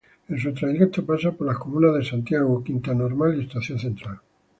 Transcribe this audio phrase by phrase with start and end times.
[0.29, 4.19] En su trayecto pasa por las comunas de Santiago, Quinta Normal y Estación Central.